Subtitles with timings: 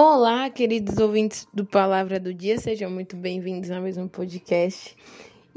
[0.00, 4.96] Olá, queridos ouvintes do Palavra do Dia, sejam muito bem-vindos a mais um podcast.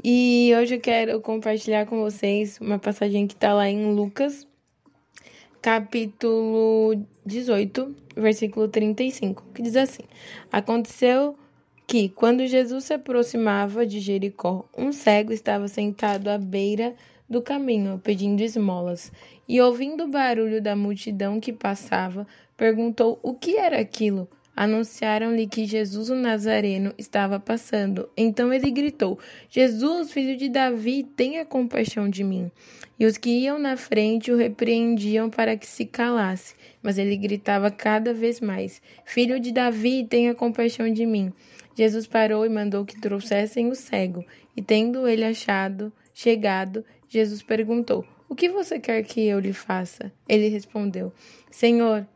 [0.02, 4.44] E hoje eu quero compartilhar com vocês uma passagem que está lá em Lucas,
[5.60, 10.02] capítulo 18, versículo 35, que diz assim:
[10.50, 11.38] Aconteceu
[11.86, 16.96] que, quando Jesus se aproximava de Jericó, um cego estava sentado à beira
[17.32, 19.12] do caminho, pedindo esmolas,
[19.48, 24.28] e ouvindo o barulho da multidão que passava, perguntou o que era aquilo.
[24.54, 28.08] Anunciaram-lhe que Jesus o Nazareno estava passando.
[28.14, 32.50] Então ele gritou: Jesus, filho de Davi, tenha compaixão de mim.
[33.00, 36.54] E os que iam na frente o repreendiam para que se calasse.
[36.82, 41.32] Mas ele gritava cada vez mais: Filho de Davi, tenha compaixão de mim.
[41.74, 44.22] Jesus parou e mandou que trouxessem o cego.
[44.54, 50.12] E tendo ele achado, chegado, Jesus perguntou: O que você quer que eu lhe faça?
[50.28, 51.10] Ele respondeu:
[51.50, 52.06] Senhor,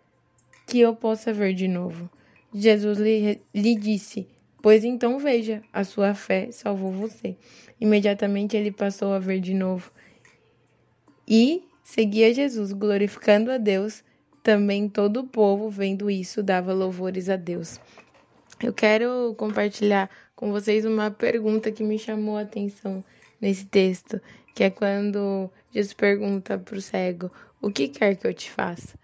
[0.66, 2.10] que eu possa ver de novo.
[2.54, 4.26] Jesus lhe, lhe disse:
[4.62, 7.36] Pois então veja, a sua fé salvou você.
[7.80, 9.90] Imediatamente ele passou a ver de novo
[11.28, 14.04] e seguia Jesus, glorificando a Deus.
[14.42, 17.80] Também todo o povo, vendo isso, dava louvores a Deus.
[18.62, 23.04] Eu quero compartilhar com vocês uma pergunta que me chamou a atenção
[23.40, 24.20] nesse texto,
[24.54, 27.30] que é quando Jesus pergunta para o cego:
[27.60, 28.96] O que quer que eu te faça?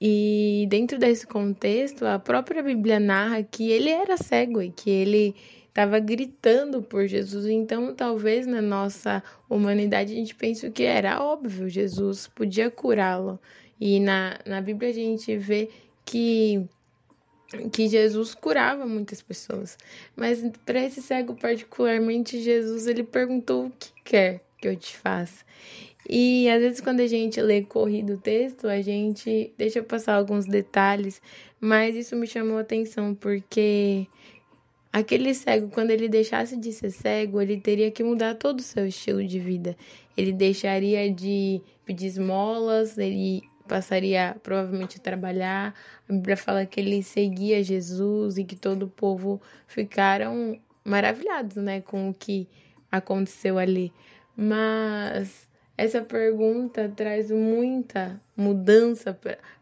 [0.00, 5.34] E dentro desse contexto, a própria Bíblia narra que ele era cego e que ele
[5.68, 7.46] estava gritando por Jesus.
[7.46, 13.38] Então, talvez na nossa humanidade a gente pense que era óbvio, Jesus podia curá-lo.
[13.78, 15.68] E na, na Bíblia a gente vê
[16.04, 16.66] que
[17.72, 19.76] que Jesus curava muitas pessoas.
[20.14, 25.44] Mas para esse cego particularmente, Jesus ele perguntou o que quer que eu te faça.
[26.08, 30.46] E às vezes quando a gente lê corrido o texto, a gente deixa passar alguns
[30.46, 31.20] detalhes,
[31.60, 34.06] mas isso me chamou a atenção porque
[34.92, 38.86] aquele cego, quando ele deixasse de ser cego, ele teria que mudar todo o seu
[38.86, 39.76] estilo de vida.
[40.16, 45.74] Ele deixaria de pedir esmolas, ele passaria provavelmente a trabalhar.
[46.08, 51.80] A Bíblia fala que ele seguia Jesus e que todo o povo ficaram maravilhados, né,
[51.80, 52.48] com o que
[52.90, 53.92] aconteceu ali.
[54.36, 55.48] Mas
[55.80, 59.18] essa pergunta traz muita mudança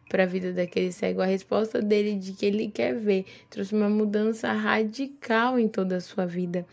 [0.08, 1.22] para a vida daquele cego.
[1.22, 6.00] A resposta dele de que ele quer ver trouxe uma mudança radical em toda a
[6.00, 6.66] sua vida.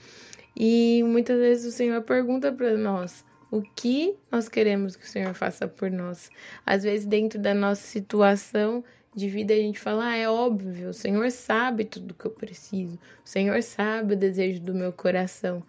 [0.55, 5.35] E muitas vezes o Senhor pergunta para nós: o que nós queremos que o Senhor
[5.35, 6.31] faça por nós?
[6.65, 8.83] Às vezes, dentro da nossa situação
[9.15, 12.95] de vida, a gente fala: ah, é óbvio, o Senhor sabe tudo que eu preciso,
[13.23, 15.61] o Senhor sabe o desejo do meu coração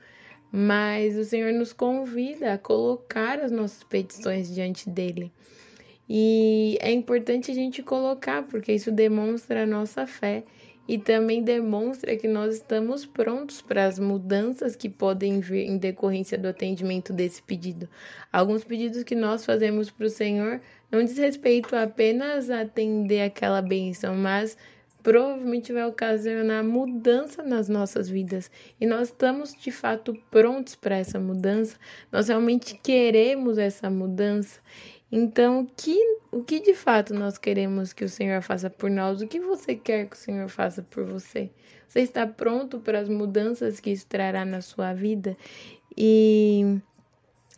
[0.50, 5.32] mas o Senhor nos convida a colocar as nossas petições diante dele.
[6.08, 10.44] E é importante a gente colocar, porque isso demonstra a nossa fé
[10.88, 16.38] e também demonstra que nós estamos prontos para as mudanças que podem vir em decorrência
[16.38, 17.88] do atendimento desse pedido.
[18.32, 23.60] Alguns pedidos que nós fazemos para o Senhor não diz respeito apenas a atender aquela
[23.60, 24.56] bênção, mas
[25.06, 28.50] provavelmente vai ocasionar mudança nas nossas vidas.
[28.80, 31.78] E nós estamos de fato prontos para essa mudança,
[32.10, 34.58] nós realmente queremos essa mudança.
[35.12, 35.96] Então, o que,
[36.32, 39.22] o que de fato nós queremos que o Senhor faça por nós?
[39.22, 41.50] O que você quer que o Senhor faça por você?
[41.86, 45.36] Você está pronto para as mudanças que isso trará na sua vida?
[45.96, 46.80] E,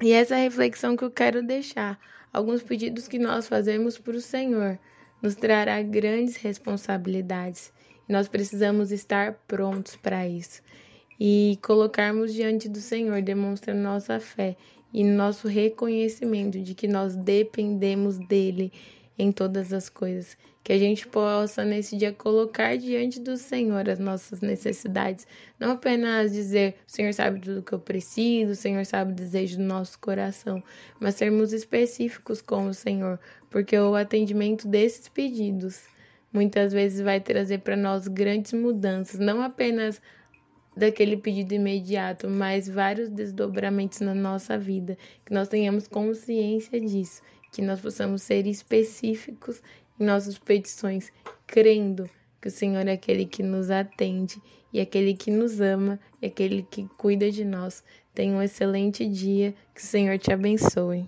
[0.03, 1.99] e essa é a reflexão que eu quero deixar.
[2.31, 4.79] Alguns pedidos que nós fazemos para o Senhor
[5.23, 7.73] nos trará grandes responsabilidades
[8.09, 10.63] e nós precisamos estar prontos para isso.
[11.21, 14.57] E colocarmos diante do Senhor demonstra nossa fé
[14.93, 18.73] e nosso reconhecimento de que nós dependemos dele
[19.19, 20.39] em todas as coisas.
[20.63, 25.27] Que a gente possa nesse dia colocar diante do Senhor as nossas necessidades.
[25.59, 29.57] Não apenas dizer, o Senhor sabe tudo que eu preciso, o Senhor sabe o desejo
[29.57, 30.63] do nosso coração,
[31.01, 33.19] mas sermos específicos com o Senhor,
[33.51, 35.83] porque o atendimento desses pedidos
[36.33, 40.01] muitas vezes vai trazer para nós grandes mudanças, não apenas
[40.77, 47.23] daquele pedido imediato, mas vários desdobramentos na nossa vida, que nós tenhamos consciência disso
[47.53, 49.63] que nós possamos ser específicos
[49.99, 51.13] em nossas petições,
[51.47, 52.09] crendo
[52.41, 54.41] que o Senhor é aquele que nos atende
[54.73, 57.83] e aquele que nos ama e aquele que cuida de nós.
[58.15, 61.07] Tenha um excelente dia, que o Senhor te abençoe.